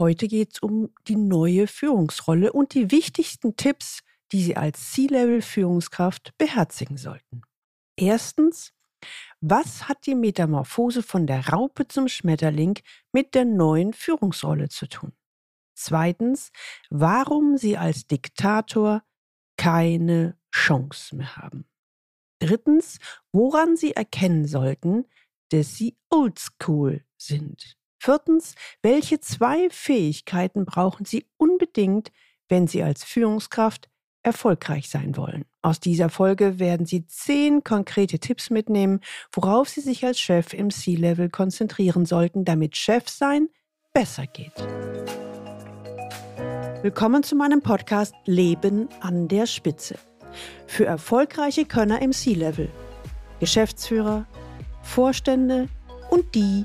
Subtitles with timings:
[0.00, 6.36] Heute geht es um die neue Führungsrolle und die wichtigsten Tipps, die Sie als C-Level-Führungskraft
[6.38, 7.42] beherzigen sollten.
[7.96, 8.72] Erstens,
[9.40, 12.78] was hat die Metamorphose von der Raupe zum Schmetterling
[13.12, 15.12] mit der neuen Führungsrolle zu tun?
[15.74, 16.50] Zweitens,
[16.90, 19.02] warum Sie als Diktator
[19.56, 21.68] keine Chance mehr haben.
[22.40, 22.98] Drittens,
[23.32, 25.06] woran Sie erkennen sollten,
[25.50, 27.77] dass Sie oldschool sind.
[28.00, 32.12] Viertens, welche zwei Fähigkeiten brauchen Sie unbedingt,
[32.48, 33.88] wenn Sie als Führungskraft
[34.22, 35.44] erfolgreich sein wollen?
[35.62, 39.00] Aus dieser Folge werden Sie zehn konkrete Tipps mitnehmen,
[39.32, 43.48] worauf Sie sich als Chef im C-Level konzentrieren sollten, damit Chefsein
[43.92, 44.54] besser geht.
[46.82, 49.96] Willkommen zu meinem Podcast Leben an der Spitze.
[50.68, 52.70] Für erfolgreiche Könner im C-Level,
[53.40, 54.26] Geschäftsführer,
[54.82, 55.68] Vorstände
[56.10, 56.64] und die,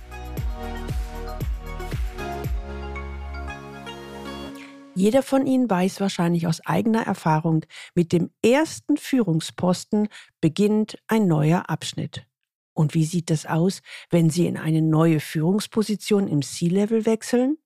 [4.93, 10.09] Jeder von Ihnen weiß wahrscheinlich aus eigener Erfahrung, mit dem ersten Führungsposten
[10.41, 12.27] beginnt ein neuer Abschnitt.
[12.73, 17.57] Und wie sieht das aus, wenn Sie in eine neue Führungsposition im C-Level wechseln?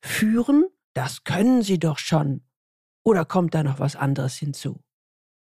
[0.00, 2.44] Führen, das können Sie doch schon.
[3.02, 4.80] Oder kommt da noch was anderes hinzu?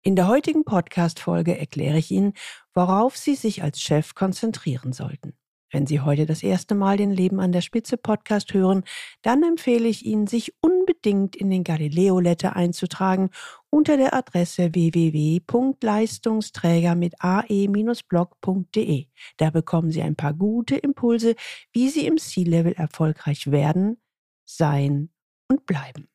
[0.03, 2.34] In der heutigen Podcast-Folge erkläre ich Ihnen,
[2.72, 5.34] worauf Sie sich als Chef konzentrieren sollten.
[5.70, 8.82] Wenn Sie heute das erste Mal den Leben an der Spitze Podcast hören,
[9.22, 13.30] dann empfehle ich Ihnen, sich unbedingt in den Galileo Letter einzutragen
[13.70, 19.06] unter der Adresse www.leistungsträger mit ae-blog.de.
[19.36, 21.36] Da bekommen Sie ein paar gute Impulse,
[21.72, 24.02] wie Sie im C-Level erfolgreich werden,
[24.44, 25.10] sein
[25.48, 26.08] und bleiben.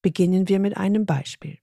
[0.00, 1.58] Beginnen wir mit einem Beispiel.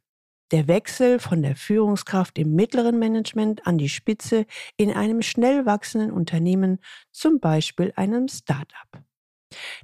[0.51, 4.45] Der Wechsel von der Führungskraft im mittleren Management an die Spitze
[4.77, 6.79] in einem schnell wachsenden Unternehmen,
[7.11, 9.03] zum Beispiel einem Start-up.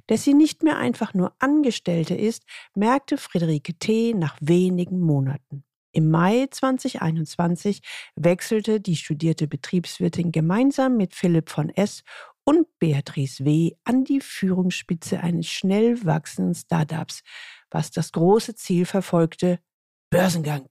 [0.06, 4.14] Dass sie nicht mehr einfach nur Angestellte ist, merkte Friederike T.
[4.14, 5.64] nach wenigen Monaten.
[5.92, 7.80] Im Mai 2021
[8.16, 12.02] wechselte die studierte Betriebswirtin gemeinsam mit Philipp von S.
[12.42, 13.72] und Beatrice W.
[13.84, 17.22] an die Führungsspitze eines schnell wachsenden Startups,
[17.70, 19.60] was das große Ziel verfolgte,
[20.10, 20.68] Börsengang.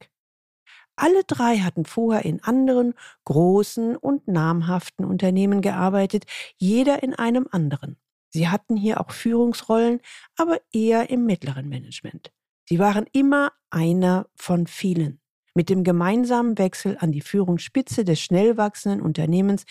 [0.96, 2.94] Alle drei hatten vorher in anderen
[3.26, 6.26] großen und namhaften Unternehmen gearbeitet,
[6.58, 7.98] jeder in einem anderen.
[8.30, 10.02] Sie hatten hier auch Führungsrollen,
[10.38, 12.32] aber eher im mittleren Management.
[12.68, 15.20] Sie waren immer einer von vielen.
[15.56, 19.66] Mit dem gemeinsamen Wechsel an die Führungsspitze des schnell wachsenden Unternehmens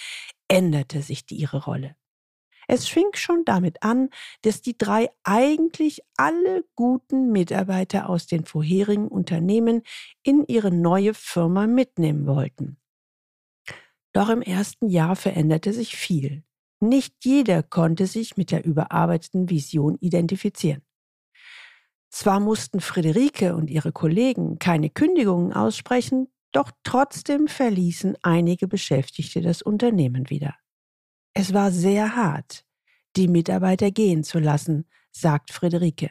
[0.48, 1.96] änderte sich die ihre Rolle.
[2.74, 4.08] Es fing schon damit an,
[4.40, 9.82] dass die drei eigentlich alle guten Mitarbeiter aus den vorherigen Unternehmen
[10.22, 12.78] in ihre neue Firma mitnehmen wollten.
[14.14, 16.44] Doch im ersten Jahr veränderte sich viel.
[16.80, 20.80] Nicht jeder konnte sich mit der überarbeiteten Vision identifizieren.
[22.08, 29.60] Zwar mussten Friederike und ihre Kollegen keine Kündigungen aussprechen, doch trotzdem verließen einige Beschäftigte das
[29.60, 30.54] Unternehmen wieder.
[31.34, 32.64] Es war sehr hart,
[33.16, 36.10] die Mitarbeiter gehen zu lassen, sagt Friederike.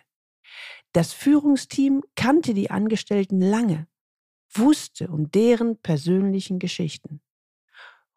[0.94, 3.88] Das Führungsteam kannte die Angestellten lange,
[4.54, 7.22] wusste um deren persönlichen Geschichten.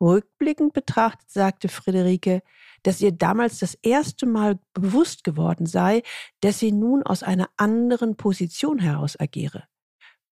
[0.00, 2.42] Rückblickend betrachtet sagte Friederike,
[2.82, 6.02] dass ihr damals das erste Mal bewusst geworden sei,
[6.40, 9.68] dass sie nun aus einer anderen Position heraus agiere.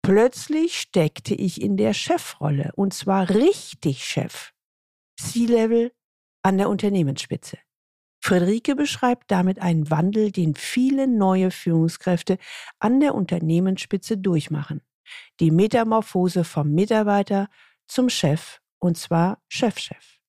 [0.03, 4.53] Plötzlich steckte ich in der Chefrolle, und zwar richtig Chef.
[5.17, 5.93] C-Level
[6.43, 7.59] an der Unternehmensspitze.
[8.21, 12.39] Friederike beschreibt damit einen Wandel, den viele neue Führungskräfte
[12.79, 14.81] an der Unternehmensspitze durchmachen.
[15.41, 17.49] Die Metamorphose vom Mitarbeiter
[17.89, 20.21] zum Chef, und zwar Chefchef.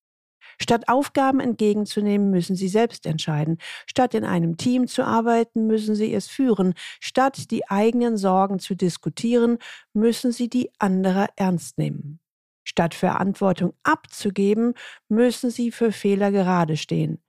[0.60, 3.58] Statt Aufgaben entgegenzunehmen, müssen sie selbst entscheiden.
[3.86, 6.74] Statt in einem Team zu arbeiten, müssen sie es führen.
[7.00, 9.58] Statt die eigenen Sorgen zu diskutieren,
[9.94, 12.23] müssen sie die anderer ernst nehmen.
[12.64, 14.74] Statt Verantwortung abzugeben,
[15.10, 17.22] müssen sie für Fehler gerade stehen.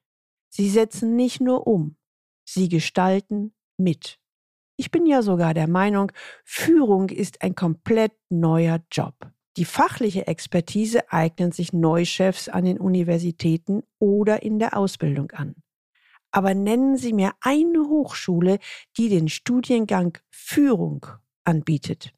[0.48, 1.96] Sie setzen nicht nur um,
[2.44, 4.20] sie gestalten mit.
[4.76, 6.12] Ich bin ja sogar der Meinung,
[6.44, 9.14] Führung ist ein komplett neuer Job.
[9.56, 15.54] Die fachliche Expertise eignen sich Neuchefs an den Universitäten oder in der Ausbildung an.
[16.32, 18.58] Aber nennen Sie mir eine Hochschule,
[18.96, 21.06] die den Studiengang Führung
[21.44, 22.12] anbietet.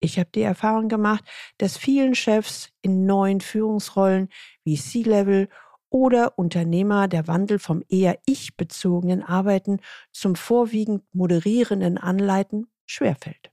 [0.00, 1.24] Ich habe die Erfahrung gemacht,
[1.58, 4.30] dass vielen Chefs in neuen Führungsrollen
[4.64, 5.48] wie C-Level
[5.90, 9.80] oder Unternehmer der Wandel vom eher ich-bezogenen Arbeiten
[10.12, 13.50] zum vorwiegend moderierenden Anleiten schwerfällt.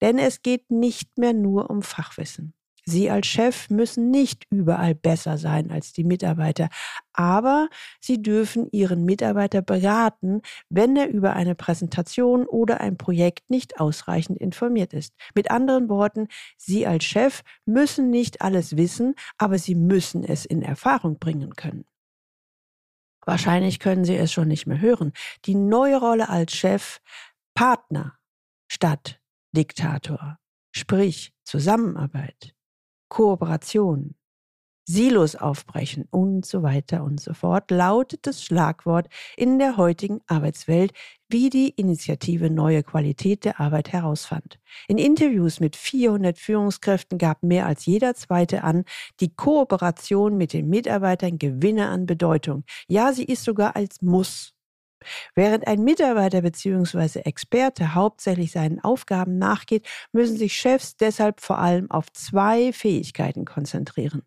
[0.00, 2.54] Denn es geht nicht mehr nur um Fachwissen.
[2.84, 6.68] Sie als Chef müssen nicht überall besser sein als die Mitarbeiter,
[7.12, 7.68] aber
[8.00, 14.38] Sie dürfen Ihren Mitarbeiter beraten, wenn er über eine Präsentation oder ein Projekt nicht ausreichend
[14.38, 15.14] informiert ist.
[15.34, 20.62] Mit anderen Worten, Sie als Chef müssen nicht alles wissen, aber Sie müssen es in
[20.62, 21.84] Erfahrung bringen können.
[23.24, 25.12] Wahrscheinlich können Sie es schon nicht mehr hören.
[25.44, 27.00] Die neue Rolle als Chef
[27.54, 28.18] Partner
[28.68, 29.20] statt
[29.52, 30.38] Diktator,
[30.72, 32.54] sprich Zusammenarbeit.
[33.10, 34.14] Kooperation,
[34.86, 40.92] Silos aufbrechen und so weiter und so fort, lautet das Schlagwort in der heutigen Arbeitswelt,
[41.28, 44.58] wie die Initiative Neue Qualität der Arbeit herausfand.
[44.88, 48.84] In Interviews mit 400 Führungskräften gab mehr als jeder zweite an,
[49.20, 52.64] die Kooperation mit den Mitarbeitern gewinne an Bedeutung.
[52.88, 54.54] Ja, sie ist sogar als Muss
[55.34, 57.20] Während ein Mitarbeiter bzw.
[57.20, 64.22] Experte hauptsächlich seinen Aufgaben nachgeht, müssen sich Chefs deshalb vor allem auf zwei Fähigkeiten konzentrieren.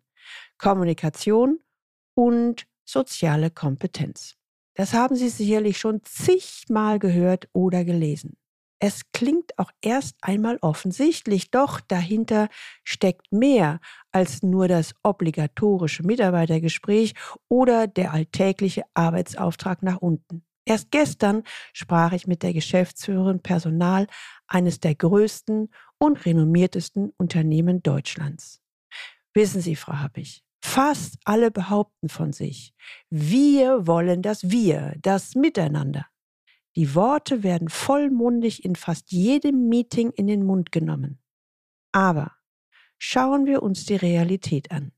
[0.58, 1.60] Kommunikation
[2.14, 4.34] und soziale Kompetenz.
[4.74, 8.36] Das haben Sie sicherlich schon zigmal gehört oder gelesen.
[8.80, 12.48] Es klingt auch erst einmal offensichtlich, doch dahinter
[12.82, 13.80] steckt mehr
[14.10, 17.14] als nur das obligatorische Mitarbeitergespräch
[17.48, 20.44] oder der alltägliche Arbeitsauftrag nach unten.
[20.66, 24.06] Erst gestern sprach ich mit der Geschäftsführerin Personal
[24.46, 25.68] eines der größten
[25.98, 28.62] und renommiertesten Unternehmen Deutschlands.
[29.34, 32.74] Wissen Sie, Frau Happig, fast alle behaupten von sich,
[33.10, 36.06] wir wollen das Wir, das Miteinander.
[36.76, 41.20] Die Worte werden vollmundig in fast jedem Meeting in den Mund genommen.
[41.92, 42.32] Aber
[42.98, 44.92] schauen wir uns die Realität an.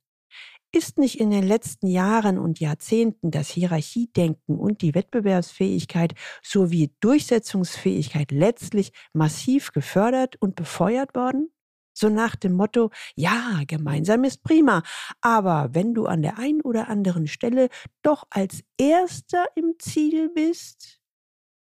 [0.73, 8.31] Ist nicht in den letzten Jahren und Jahrzehnten das Hierarchiedenken und die Wettbewerbsfähigkeit sowie Durchsetzungsfähigkeit
[8.31, 11.51] letztlich massiv gefördert und befeuert worden?
[11.95, 14.83] So nach dem Motto, ja, gemeinsam ist prima,
[15.23, 17.71] aber wenn du an der einen oder anderen Stelle
[18.03, 21.01] doch als Erster im Ziel bist?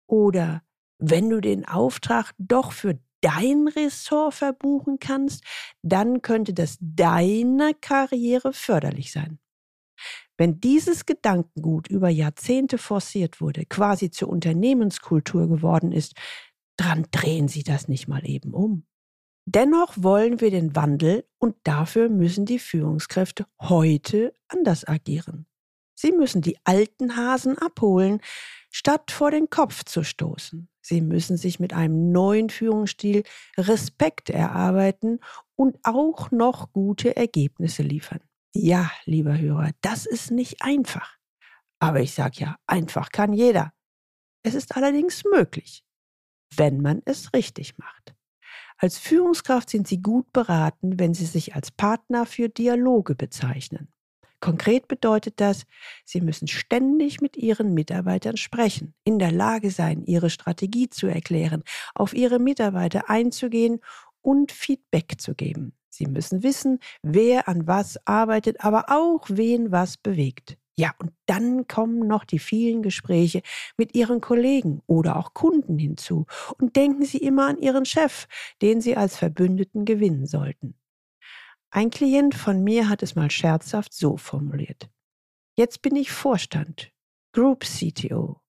[0.06, 0.62] Oder
[0.98, 5.44] wenn du den Auftrag doch für dein Ressort verbuchen kannst,
[5.82, 9.38] dann könnte das deiner Karriere förderlich sein.
[10.36, 16.14] Wenn dieses Gedankengut über Jahrzehnte forciert wurde, quasi zur Unternehmenskultur geworden ist,
[16.76, 18.84] dran drehen Sie das nicht mal eben um.
[19.46, 25.46] Dennoch wollen wir den Wandel und dafür müssen die Führungskräfte heute anders agieren.
[26.04, 28.20] Sie müssen die alten Hasen abholen,
[28.70, 30.68] statt vor den Kopf zu stoßen.
[30.82, 33.22] Sie müssen sich mit einem neuen Führungsstil
[33.56, 35.18] Respekt erarbeiten
[35.56, 38.20] und auch noch gute Ergebnisse liefern.
[38.54, 41.16] Ja, lieber Hörer, das ist nicht einfach.
[41.78, 43.72] Aber ich sage ja, einfach kann jeder.
[44.42, 45.86] Es ist allerdings möglich,
[46.54, 48.14] wenn man es richtig macht.
[48.76, 53.93] Als Führungskraft sind Sie gut beraten, wenn Sie sich als Partner für Dialoge bezeichnen.
[54.44, 55.64] Konkret bedeutet das,
[56.04, 61.62] Sie müssen ständig mit Ihren Mitarbeitern sprechen, in der Lage sein, Ihre Strategie zu erklären,
[61.94, 63.80] auf Ihre Mitarbeiter einzugehen
[64.20, 65.72] und Feedback zu geben.
[65.88, 70.58] Sie müssen wissen, wer an was arbeitet, aber auch wen was bewegt.
[70.76, 73.40] Ja, und dann kommen noch die vielen Gespräche
[73.78, 76.26] mit Ihren Kollegen oder auch Kunden hinzu.
[76.58, 78.26] Und denken Sie immer an Ihren Chef,
[78.60, 80.74] den Sie als Verbündeten gewinnen sollten.
[81.74, 84.88] Ein Klient von mir hat es mal scherzhaft so formuliert.
[85.56, 86.92] Jetzt bin ich Vorstand,
[87.32, 88.40] Group CTO.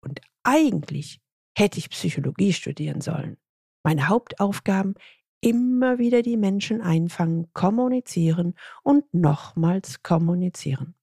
[0.00, 1.20] Und eigentlich
[1.56, 3.36] hätte ich Psychologie studieren sollen.
[3.84, 4.96] Meine Hauptaufgaben
[5.40, 10.96] immer wieder die Menschen einfangen, kommunizieren und nochmals kommunizieren.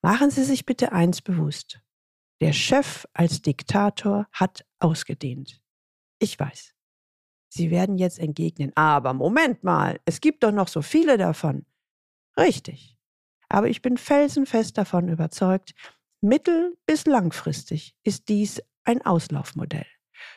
[0.00, 1.82] Machen Sie sich bitte eins bewusst.
[2.40, 5.60] Der Chef als Diktator hat ausgedehnt.
[6.18, 6.75] Ich weiß.
[7.48, 11.64] Sie werden jetzt entgegnen, aber Moment mal, es gibt doch noch so viele davon.
[12.38, 12.96] Richtig.
[13.48, 15.74] Aber ich bin felsenfest davon überzeugt,
[16.20, 19.86] mittel- bis langfristig ist dies ein Auslaufmodell.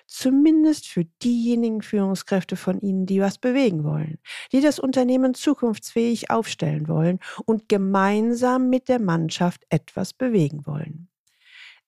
[0.08, 4.20] Zumindest für diejenigen Führungskräfte von Ihnen, die was bewegen wollen,
[4.52, 11.10] die das Unternehmen zukunftsfähig aufstellen wollen und gemeinsam mit der Mannschaft etwas bewegen wollen.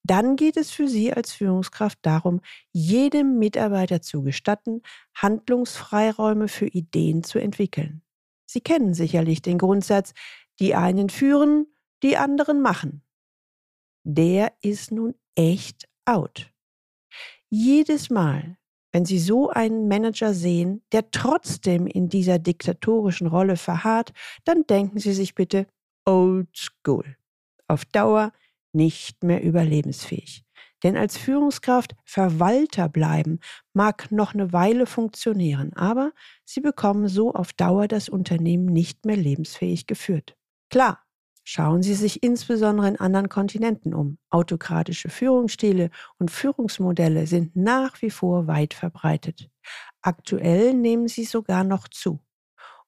[0.04, 2.42] Dann geht es für Sie als Führungskraft darum,
[2.72, 4.82] jedem Mitarbeiter zu gestatten,
[5.16, 8.02] Handlungsfreiräume für Ideen zu entwickeln.
[8.48, 10.14] Sie kennen sicherlich den Grundsatz,
[10.60, 11.68] die einen führen,
[12.04, 13.04] die anderen machen.
[14.04, 16.52] Der ist nun echt out.
[17.50, 18.58] Jedes Mal,
[18.92, 24.12] Wenn Sie so einen Manager sehen, der trotzdem in dieser diktatorischen Rolle verharrt,
[24.44, 25.66] dann denken Sie sich bitte
[26.06, 27.16] Old School.
[27.68, 28.34] Auf Dauer
[28.74, 30.44] nicht mehr überlebensfähig.
[30.84, 33.40] Denn als Führungskraft Verwalter bleiben
[33.74, 36.12] mag noch eine Weile funktionieren, aber
[36.44, 40.36] Sie bekommen so auf Dauer das Unternehmen nicht mehr lebensfähig geführt.
[40.70, 41.04] Klar,
[41.44, 44.20] Schauen Sie sich insbesondere in anderen Kontinenten um.
[44.30, 49.50] Autokratische Führungsstile und Führungsmodelle sind nach wie vor weit verbreitet.
[50.02, 52.20] Aktuell nehmen sie sogar noch zu.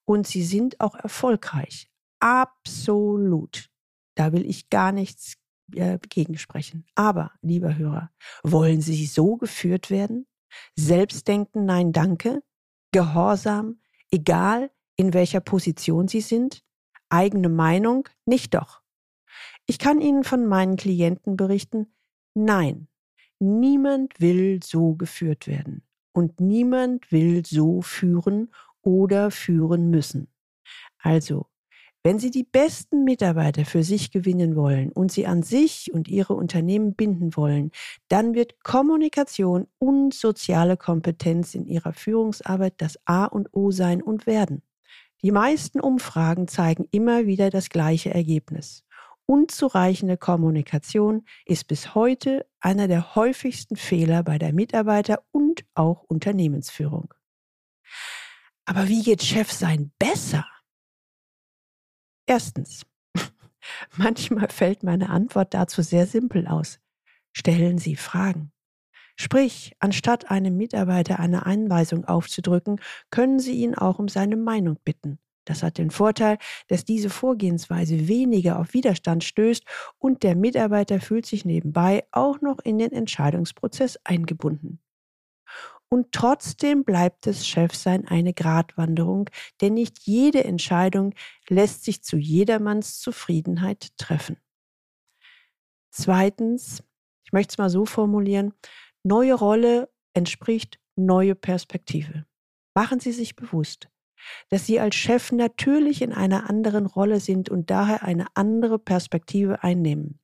[0.05, 1.89] Und sie sind auch erfolgreich.
[2.19, 3.69] Absolut.
[4.15, 5.35] Da will ich gar nichts
[5.73, 6.85] äh, gegensprechen.
[6.95, 8.11] Aber, lieber Hörer,
[8.43, 10.27] wollen Sie so geführt werden?
[10.75, 12.43] Selbstdenken, nein, danke?
[12.91, 13.79] Gehorsam,
[14.11, 16.63] egal in welcher Position Sie sind?
[17.13, 18.09] eigene Meinung?
[18.25, 18.81] Nicht doch.
[19.67, 21.93] Ich kann Ihnen von meinen Klienten berichten,
[22.33, 22.87] nein,
[23.39, 30.27] niemand will so geführt werden und niemand will so führen oder führen müssen.
[30.99, 31.47] Also,
[32.03, 36.33] wenn Sie die besten Mitarbeiter für sich gewinnen wollen und sie an sich und Ihre
[36.33, 37.71] Unternehmen binden wollen,
[38.09, 44.27] dann wird Kommunikation und soziale Kompetenz in Ihrer Führungsarbeit das A und O sein und
[44.27, 44.63] werden.
[45.21, 48.83] Die meisten Umfragen zeigen immer wieder das gleiche Ergebnis.
[49.25, 57.13] Unzureichende Kommunikation ist bis heute einer der häufigsten Fehler bei der Mitarbeiter- und auch Unternehmensführung.
[58.65, 60.45] Aber wie geht Chefsein besser?
[62.33, 62.81] Erstens.
[63.95, 66.79] Manchmal fällt meine Antwort dazu sehr simpel aus.
[67.31, 68.51] Stellen Sie Fragen.
[69.15, 75.19] Sprich, anstatt einem Mitarbeiter eine Einweisung aufzudrücken, können Sie ihn auch um seine Meinung bitten.
[75.45, 79.63] Das hat den Vorteil, dass diese Vorgehensweise weniger auf Widerstand stößt
[79.99, 84.79] und der Mitarbeiter fühlt sich nebenbei auch noch in den Entscheidungsprozess eingebunden.
[85.93, 89.29] Und trotzdem bleibt es Chefsein eine Gratwanderung,
[89.61, 91.13] denn nicht jede Entscheidung
[91.49, 94.37] lässt sich zu jedermanns Zufriedenheit treffen.
[95.91, 96.83] Zweitens,
[97.25, 98.55] ich möchte es mal so formulieren,
[99.03, 102.25] Neue Rolle entspricht neue Perspektive.
[102.73, 103.87] Machen Sie sich bewusst,
[104.49, 109.61] dass Sie als Chef natürlich in einer anderen Rolle sind und daher eine andere Perspektive
[109.61, 110.19] einnehmen.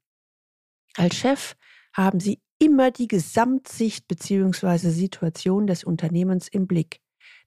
[0.96, 1.56] Als Chef
[1.94, 4.90] haben Sie immer die Gesamtsicht bzw.
[4.90, 7.00] Situation des Unternehmens im Blick.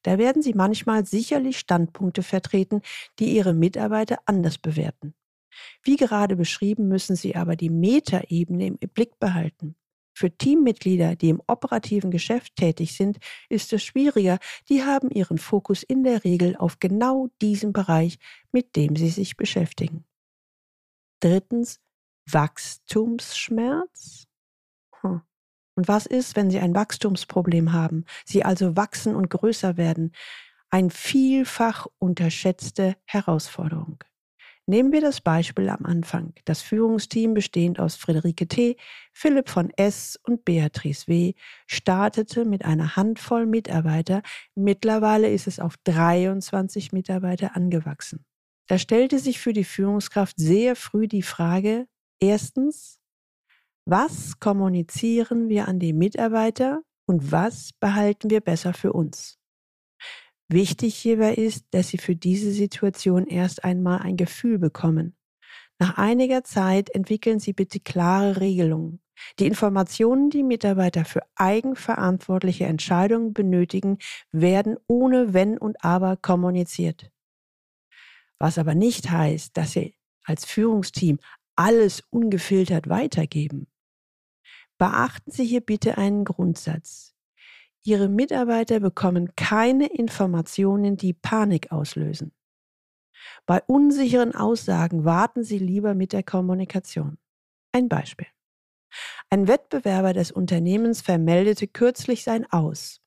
[0.02, 2.82] Da werden Sie manchmal sicherlich Standpunkte vertreten,
[3.18, 5.14] die Ihre Mitarbeiter anders bewerten.
[5.82, 9.76] Wie gerade beschrieben, müssen Sie aber die Metaebene im Blick behalten.
[10.14, 14.38] Für Teammitglieder, die im operativen Geschäft tätig sind, ist es schwieriger.
[14.68, 18.18] Die haben ihren Fokus in der Regel auf genau diesem Bereich,
[18.50, 20.04] mit dem sie sich beschäftigen.
[21.20, 21.80] Drittens,
[22.30, 24.26] Wachstumsschmerz.
[25.02, 30.12] Und was ist, wenn Sie ein Wachstumsproblem haben, Sie also wachsen und größer werden?
[30.70, 34.04] Ein vielfach unterschätzte Herausforderung.
[34.66, 36.34] Nehmen wir das Beispiel am Anfang.
[36.44, 38.76] Das Führungsteam bestehend aus Friederike T.,
[39.12, 40.20] Philipp von S.
[40.22, 41.34] und Beatrice W.
[41.66, 44.22] startete mit einer Handvoll Mitarbeiter.
[44.54, 48.24] Mittlerweile ist es auf 23 Mitarbeiter angewachsen.
[48.68, 51.88] Da stellte sich für die Führungskraft sehr früh die Frage,
[52.20, 53.00] erstens,
[53.84, 59.38] was kommunizieren wir an die Mitarbeiter und was behalten wir besser für uns?
[60.48, 65.16] Wichtig hierbei ist, dass Sie für diese Situation erst einmal ein Gefühl bekommen.
[65.78, 69.00] Nach einiger Zeit entwickeln Sie bitte klare Regelungen.
[69.38, 73.98] Die Informationen, die Mitarbeiter für eigenverantwortliche Entscheidungen benötigen,
[74.30, 77.10] werden ohne Wenn und Aber kommuniziert.
[78.38, 81.18] Was aber nicht heißt, dass Sie als Führungsteam
[81.56, 83.71] alles ungefiltert weitergeben.
[84.82, 87.14] Beachten Sie hier bitte einen Grundsatz.
[87.84, 92.32] Ihre Mitarbeiter bekommen keine Informationen, die Panik auslösen.
[93.46, 97.18] Bei unsicheren Aussagen warten Sie lieber mit der Kommunikation.
[97.70, 98.26] Ein Beispiel.
[99.30, 103.00] Ein Wettbewerber des Unternehmens vermeldete kürzlich sein Aus.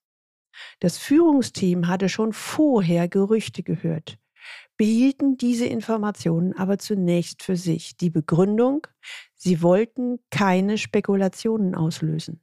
[0.79, 4.17] Das Führungsteam hatte schon vorher Gerüchte gehört,
[4.77, 7.98] behielten diese Informationen aber zunächst für sich.
[7.98, 8.88] Die Begründung,
[9.45, 12.41] sie wollten keine Spekulationen auslösen.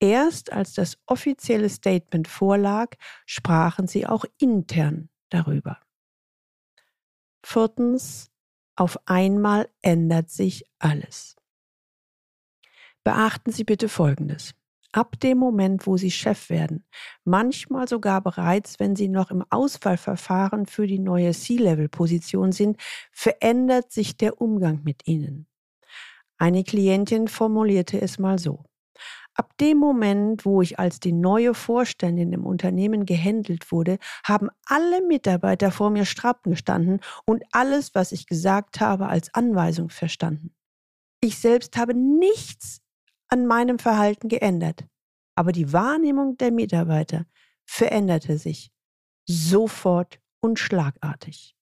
[0.00, 5.78] Erst als das offizielle Statement vorlag, sprachen sie auch intern darüber.
[7.44, 8.32] Viertens,
[8.74, 11.36] auf einmal ändert sich alles.
[13.04, 14.54] Beachten Sie bitte Folgendes.
[14.92, 16.84] Ab dem Moment, wo Sie Chef werden,
[17.24, 22.80] manchmal sogar bereits, wenn Sie noch im Auswahlverfahren für die neue C-Level-Position sind,
[23.12, 25.46] verändert sich der Umgang mit Ihnen.
[26.40, 28.64] Eine Klientin formulierte es mal so.
[29.34, 35.06] Ab dem Moment, wo ich als die neue Vorständin im Unternehmen gehändelt wurde, haben alle
[35.06, 40.54] Mitarbeiter vor mir strappen gestanden und alles, was ich gesagt habe, als Anweisung verstanden.
[41.20, 42.80] Ich selbst habe nichts
[43.28, 44.86] an meinem Verhalten geändert,
[45.34, 47.26] aber die Wahrnehmung der Mitarbeiter
[47.66, 48.72] veränderte sich
[49.26, 51.54] sofort und schlagartig.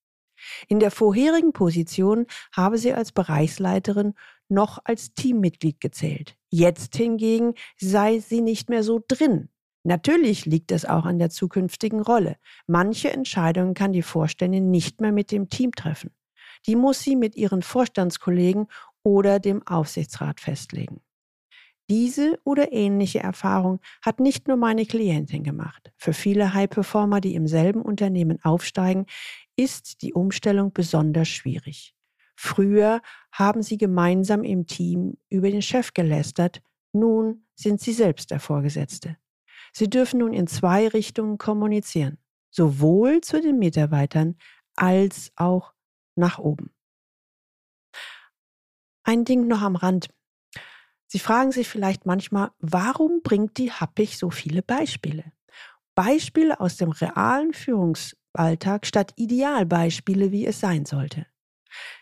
[0.68, 4.14] In der vorherigen Position habe sie als Bereichsleiterin
[4.50, 6.36] noch als Teammitglied gezählt.
[6.50, 9.48] Jetzt hingegen sei sie nicht mehr so drin.
[9.84, 12.36] Natürlich liegt es auch an der zukünftigen Rolle.
[12.66, 16.10] Manche Entscheidungen kann die Vorständin nicht mehr mit dem Team treffen.
[16.66, 18.66] Die muss sie mit ihren Vorstandskollegen
[19.02, 21.00] oder dem Aufsichtsrat festlegen.
[21.90, 25.90] Diese oder ähnliche Erfahrung hat nicht nur meine Klientin gemacht.
[25.96, 29.06] Für viele High-Performer, die im selben Unternehmen aufsteigen,
[29.56, 31.94] ist die Umstellung besonders schwierig.
[32.40, 33.02] Früher
[33.32, 39.16] haben sie gemeinsam im Team über den Chef gelästert, nun sind sie selbst der Vorgesetzte.
[39.72, 42.16] Sie dürfen nun in zwei Richtungen kommunizieren,
[42.48, 44.36] sowohl zu den Mitarbeitern
[44.76, 45.74] als auch
[46.14, 46.72] nach oben.
[49.02, 50.06] Ein Ding noch am Rand.
[51.08, 55.32] Sie fragen sich vielleicht manchmal, warum bringt die Happig so viele Beispiele?
[55.96, 61.26] Beispiele aus dem realen Führungsalltag statt Idealbeispiele, wie es sein sollte.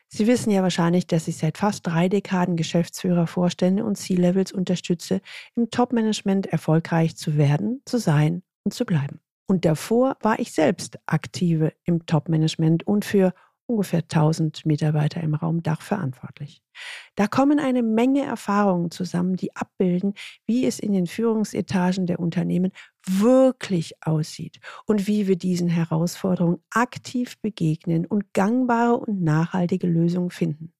[0.08, 5.20] Sie wissen ja wahrscheinlich, dass ich seit fast drei Dekaden Geschäftsführer, Vorstände und C-Levels unterstütze,
[5.56, 9.20] im Top-Management erfolgreich zu werden, zu sein und zu bleiben.
[9.48, 13.32] Und davor war ich selbst aktive im Top-Management und für
[13.66, 16.62] ungefähr 1000 Mitarbeiter im Raum Dach verantwortlich.
[17.14, 20.14] Da kommen eine Menge Erfahrungen zusammen, die abbilden,
[20.46, 22.72] wie es in den Führungsetagen der Unternehmen
[23.06, 30.72] wirklich aussieht und wie wir diesen Herausforderungen aktiv begegnen und gangbare und nachhaltige Lösungen finden.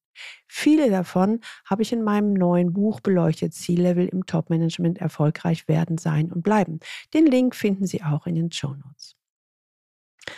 [0.49, 6.33] Viele davon habe ich in meinem neuen Buch beleuchtet, C-Level im Top-Management erfolgreich werden, sein
[6.33, 6.81] und bleiben.
[7.15, 9.16] Den Link finden Sie auch in den Show Notes.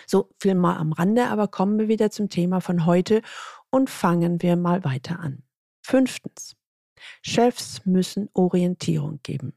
[0.07, 3.23] So viel mal am Rande, aber kommen wir wieder zum Thema von heute
[3.71, 5.43] und fangen wir mal weiter an.
[5.83, 6.57] Fünftens.
[7.23, 9.55] Chefs müssen Orientierung geben.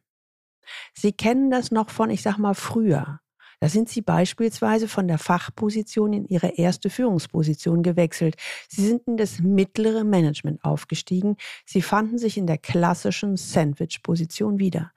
[0.94, 3.20] Sie kennen das noch von, ich sag mal, früher.
[3.60, 8.36] Da sind Sie beispielsweise von der Fachposition in Ihre erste Führungsposition gewechselt.
[8.68, 11.38] Sie sind in das mittlere Management aufgestiegen.
[11.66, 14.92] Sie fanden sich in der klassischen Sandwich-Position wieder.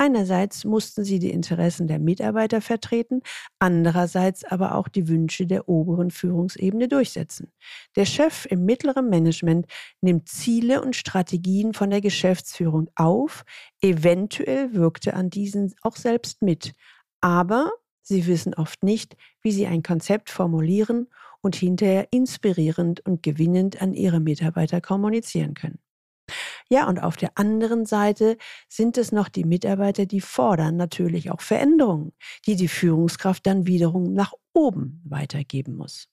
[0.00, 3.20] Einerseits mussten sie die Interessen der Mitarbeiter vertreten,
[3.58, 7.52] andererseits aber auch die Wünsche der oberen Führungsebene durchsetzen.
[7.96, 9.66] Der Chef im mittleren Management
[10.00, 13.44] nimmt Ziele und Strategien von der Geschäftsführung auf,
[13.80, 16.74] eventuell wirkte an diesen auch selbst mit,
[17.20, 21.08] aber sie wissen oft nicht, wie sie ein Konzept formulieren
[21.40, 25.80] und hinterher inspirierend und gewinnend an ihre Mitarbeiter kommunizieren können.
[26.68, 28.36] Ja, und auf der anderen Seite
[28.68, 32.12] sind es noch die Mitarbeiter, die fordern natürlich auch Veränderungen,
[32.46, 36.08] die die Führungskraft dann wiederum nach oben weitergeben muss.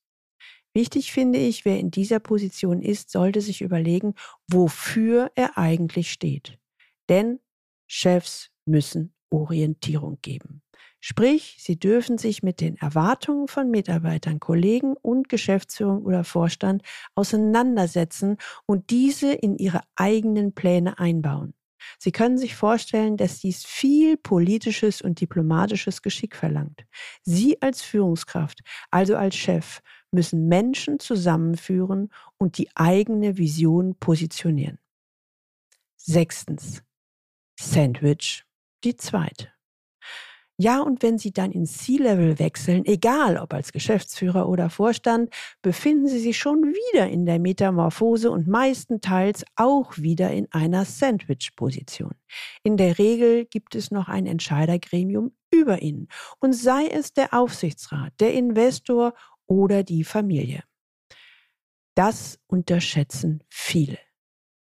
[0.74, 4.14] Wichtig finde ich, wer in dieser Position ist, sollte sich überlegen,
[4.52, 6.60] wofür er eigentlich steht.
[7.08, 7.40] Denn
[7.88, 10.62] Chefs müssen Orientierung geben.
[11.08, 16.82] Sprich, sie dürfen sich mit den Erwartungen von Mitarbeitern, Kollegen und Geschäftsführung oder Vorstand
[17.14, 21.54] auseinandersetzen und diese in ihre eigenen Pläne einbauen.
[22.00, 26.88] Sie können sich vorstellen, dass dies viel politisches und diplomatisches Geschick verlangt.
[27.22, 34.80] Sie als Führungskraft, also als Chef, müssen Menschen zusammenführen und die eigene Vision positionieren.
[35.98, 36.82] Sechstens.
[37.60, 38.44] Sandwich,
[38.84, 39.55] die zweite.
[40.58, 45.30] Ja, und wenn Sie dann ins C-Level wechseln, egal ob als Geschäftsführer oder Vorstand,
[45.62, 52.16] befinden Sie sich schon wieder in der Metamorphose und meistenteils auch wieder in einer Sandwich-Position.
[52.64, 56.08] In der Regel gibt es noch ein Entscheidergremium über Ihnen
[56.40, 59.14] und sei es der Aufsichtsrat, der Investor
[59.48, 60.64] oder die Familie.
[61.96, 64.00] Das unterschätzen viele,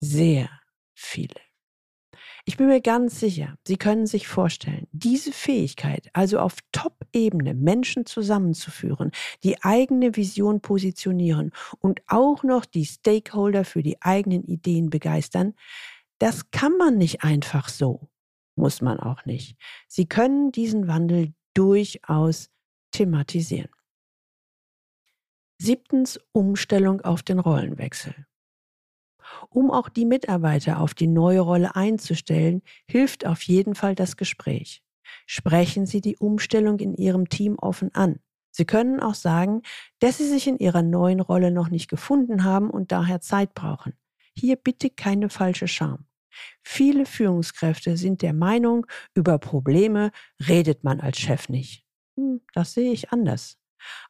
[0.01, 0.49] sehr
[0.93, 1.44] viele.
[2.47, 8.05] Ich bin mir ganz sicher, Sie können sich vorstellen, diese Fähigkeit, also auf Top-Ebene Menschen
[8.05, 9.11] zusammenzuführen,
[9.43, 15.55] die eigene Vision positionieren und auch noch die Stakeholder für die eigenen Ideen begeistern,
[16.19, 18.09] das kann man nicht einfach so.
[18.55, 19.57] Muss man auch nicht.
[19.87, 22.51] Sie können diesen Wandel durchaus
[22.91, 23.71] thematisieren.
[25.57, 28.13] Siebtens Umstellung auf den Rollenwechsel.
[29.49, 34.81] Um auch die Mitarbeiter auf die neue Rolle einzustellen, hilft auf jeden Fall das Gespräch.
[35.25, 38.19] Sprechen Sie die Umstellung in Ihrem Team offen an.
[38.51, 39.61] Sie können auch sagen,
[39.99, 43.93] dass Sie sich in Ihrer neuen Rolle noch nicht gefunden haben und daher Zeit brauchen.
[44.37, 46.05] Hier bitte keine falsche Scham.
[46.63, 50.11] Viele Führungskräfte sind der Meinung, über Probleme
[50.47, 51.85] redet man als Chef nicht.
[52.17, 53.57] Hm, das sehe ich anders.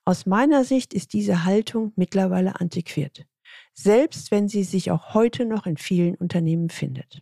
[0.05, 3.25] Aus meiner Sicht ist diese Haltung mittlerweile antiquiert,
[3.75, 7.21] selbst wenn sie sich auch heute noch in vielen Unternehmen findet.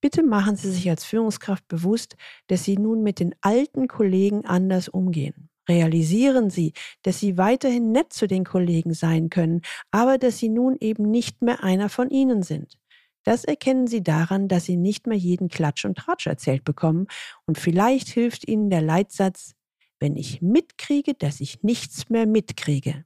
[0.00, 4.88] Bitte machen Sie sich als Führungskraft bewusst, dass Sie nun mit den alten Kollegen anders
[4.88, 5.50] umgehen.
[5.68, 6.72] Realisieren Sie,
[7.02, 11.42] dass Sie weiterhin nett zu den Kollegen sein können, aber dass Sie nun eben nicht
[11.42, 12.78] mehr einer von ihnen sind.
[13.24, 17.06] Das erkennen Sie daran, dass Sie nicht mehr jeden Klatsch und Tratsch erzählt bekommen
[17.44, 19.54] und vielleicht hilft Ihnen der Leitsatz,
[19.98, 23.04] wenn ich mitkriege, dass ich nichts mehr mitkriege,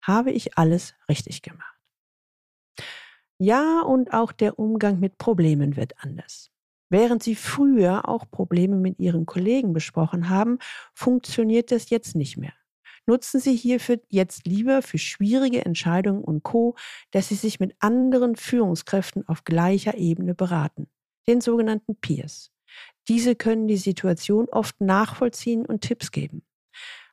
[0.00, 1.75] habe ich alles richtig gemacht.
[3.38, 6.50] Ja, und auch der Umgang mit Problemen wird anders.
[6.88, 10.58] Während Sie früher auch Probleme mit Ihren Kollegen besprochen haben,
[10.94, 12.52] funktioniert das jetzt nicht mehr.
[13.06, 16.76] Nutzen Sie hierfür jetzt lieber für schwierige Entscheidungen und Co,
[17.10, 20.88] dass Sie sich mit anderen Führungskräften auf gleicher Ebene beraten,
[21.28, 22.52] den sogenannten Peers.
[23.08, 26.44] Diese können die Situation oft nachvollziehen und Tipps geben.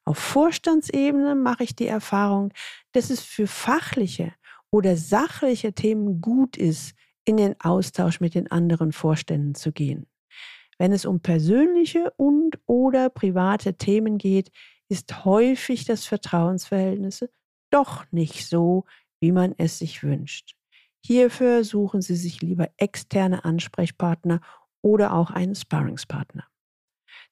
[0.05, 2.51] Auf Vorstandsebene mache ich die Erfahrung,
[2.91, 4.33] dass es für fachliche
[4.73, 10.07] oder sachliche Themen gut ist, in den Austausch mit den anderen Vorständen zu gehen.
[10.79, 14.49] Wenn es um persönliche und oder private Themen geht,
[14.89, 17.23] ist häufig das Vertrauensverhältnis
[17.69, 18.85] doch nicht so,
[19.21, 20.55] wie man es sich wünscht.
[21.05, 24.41] Hierfür suchen Sie sich lieber externe Ansprechpartner
[24.81, 26.47] oder auch einen Sparringspartner.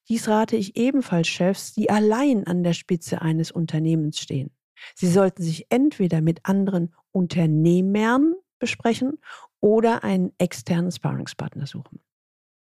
[0.08, 4.52] Dies rate ich ebenfalls Chefs, die allein an der Spitze eines Unternehmens stehen.
[4.94, 9.18] Sie sollten sich entweder mit anderen Unternehmern besprechen
[9.60, 12.00] oder einen externen Sparringspartner suchen.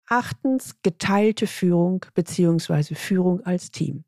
[0.08, 2.96] Achtens, geteilte Führung bzw.
[2.96, 4.06] Führung als Team.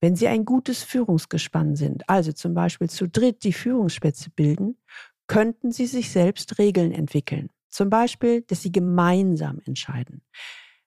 [0.00, 4.78] Wenn Sie ein gutes Führungsgespann sind, also zum Beispiel zu dritt die Führungsspitze bilden,
[5.26, 7.50] könnten Sie sich selbst Regeln entwickeln.
[7.68, 10.22] Zum Beispiel, dass Sie gemeinsam entscheiden.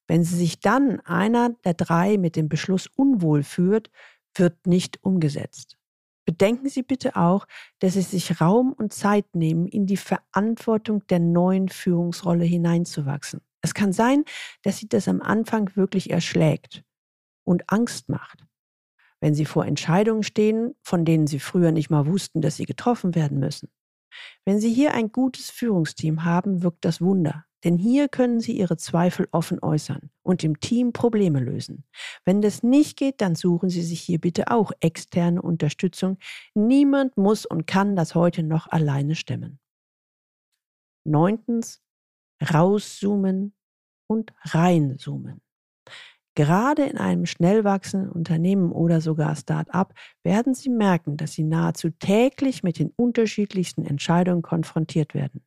[0.08, 3.89] Wenn Sie sich dann einer der drei mit dem Beschluss unwohl führt,
[4.36, 5.78] wird nicht umgesetzt.
[6.25, 7.45] Bedenken Sie bitte auch,
[7.79, 13.41] dass Sie sich Raum und Zeit nehmen, in die Verantwortung der neuen Führungsrolle hineinzuwachsen.
[13.62, 14.23] Es kann sein,
[14.62, 16.83] dass Sie das am Anfang wirklich erschlägt
[17.43, 18.45] und Angst macht.
[19.19, 23.15] Wenn Sie vor Entscheidungen stehen, von denen Sie früher nicht mal wussten, dass sie getroffen
[23.15, 23.69] werden müssen.
[24.45, 27.45] Wenn Sie hier ein gutes Führungsteam haben, wirkt das Wunder.
[27.63, 31.86] Denn hier können Sie Ihre Zweifel offen äußern und im Team Probleme lösen.
[32.26, 36.17] Wenn das nicht geht, dann suchen Sie sich hier bitte auch externe Unterstützung.
[36.54, 39.60] Niemand muss und kann das heute noch alleine stemmen.
[41.06, 41.82] Neuntens,
[42.41, 43.54] rauszoomen
[44.08, 45.41] und reinzoomen.
[46.36, 51.91] Gerade in einem schnell wachsenden Unternehmen oder sogar Start-up werden Sie merken, dass Sie nahezu
[51.91, 55.43] täglich mit den unterschiedlichsten Entscheidungen konfrontiert werden.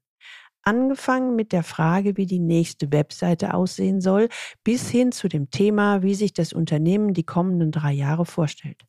[0.67, 4.29] Angefangen mit der Frage, wie die nächste Webseite aussehen soll,
[4.65, 8.83] bis hin zu dem Thema, wie sich das Unternehmen die kommenden drei Jahre vorstellt.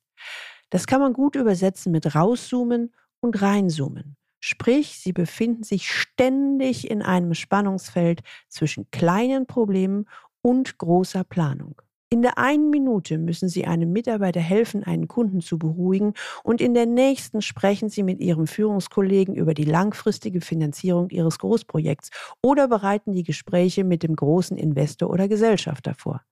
[0.71, 4.17] Das kann man gut übersetzen mit rauszoomen und reinzoomen.
[4.39, 10.09] Sprich, Sie befinden sich ständig in einem Spannungsfeld zwischen kleinen Problemen
[10.41, 11.79] und großer Planung.
[12.09, 16.73] In der einen Minute müssen Sie einem Mitarbeiter helfen, einen Kunden zu beruhigen und in
[16.73, 23.11] der nächsten sprechen Sie mit Ihrem Führungskollegen über die langfristige Finanzierung Ihres Großprojekts oder bereiten
[23.11, 26.23] die Gespräche mit dem großen Investor oder Gesellschafter vor.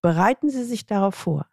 [0.00, 1.50] Bereiten Sie sich darauf vor.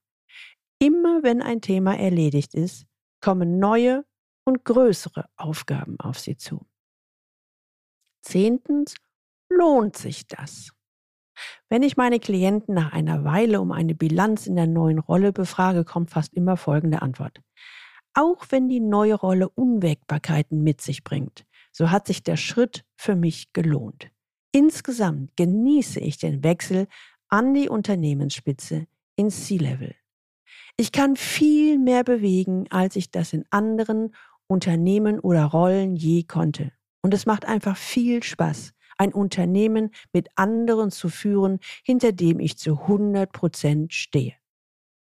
[0.80, 2.86] Immer wenn ein Thema erledigt ist,
[3.22, 4.06] kommen neue
[4.46, 6.68] und größere Aufgaben auf Sie zu.
[8.22, 8.94] Zehntens,
[9.50, 10.77] lohnt sich das?
[11.70, 15.84] Wenn ich meine Klienten nach einer Weile um eine Bilanz in der neuen Rolle befrage,
[15.86, 17.42] kommt fast immer folgende Antwort.
[18.14, 23.16] Auch wenn die neue Rolle Unwägbarkeiten mit sich bringt, so hat sich der Schritt für
[23.16, 24.10] mich gelohnt.
[24.52, 26.88] Insgesamt genieße ich den Wechsel
[27.30, 29.94] an die Unternehmensspitze ins C-Level.
[30.78, 34.16] Ich kann viel mehr bewegen, als ich das in anderen
[34.48, 36.72] Unternehmen oder Rollen je konnte.
[37.02, 42.58] Und es macht einfach viel Spaß, ein Unternehmen mit anderen zu führen, hinter dem ich
[42.58, 44.34] zu 100 Prozent stehe.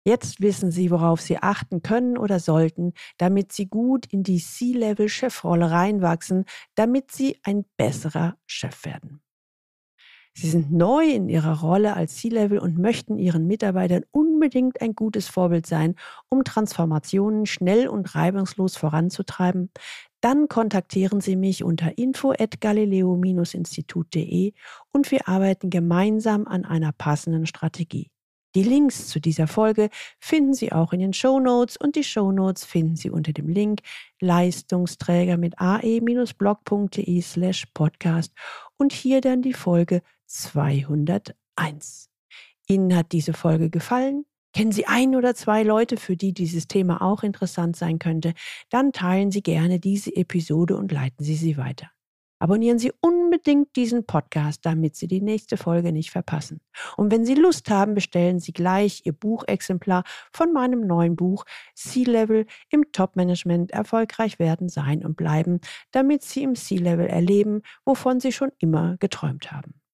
[0.07, 5.71] Jetzt wissen Sie, worauf Sie achten können oder sollten, damit Sie gut in die C-Level-Chefrolle
[5.71, 9.24] reinwachsen, damit Sie ein besserer Chef werden.
[10.37, 15.29] Sie sind neu in Ihrer Rolle als C-Level und möchten Ihren Mitarbeitern unbedingt ein gutes
[15.29, 15.95] Vorbild sein,
[16.29, 19.71] um Transformationen schnell und reibungslos voranzutreiben
[20.25, 24.55] dann kontaktieren Sie mich unter info@galileo-institut.de
[24.91, 28.11] und wir arbeiten gemeinsam an einer passenden Strategie.
[28.55, 32.33] Die Links zu dieser Folge finden Sie auch in den Show Notes und die Show
[32.33, 33.81] Notes finden Sie unter dem Link
[34.19, 38.33] Leistungsträger mit ae-blog.de slash podcast
[38.79, 40.01] und hier dann die Folge
[40.35, 42.11] 201.
[42.67, 44.25] Ihnen hat diese Folge gefallen?
[44.53, 48.35] Kennen Sie ein oder zwei Leute, für die dieses Thema auch interessant sein könnte?
[48.71, 51.91] Dann teilen Sie gerne diese Episode und leiten Sie sie weiter.
[52.41, 56.61] Abonnieren Sie unbedingt diesen Podcast, damit Sie die nächste Folge nicht verpassen.
[56.97, 61.45] Und wenn Sie Lust haben, bestellen Sie gleich Ihr Buchexemplar von meinem neuen Buch
[61.75, 65.61] C-Level im Top-Management erfolgreich werden, sein und bleiben,
[65.93, 69.81] damit Sie im C-Level erleben, wovon Sie schon immer geträumt haben.